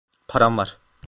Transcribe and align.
Param 0.27 0.57
var. 0.57 0.77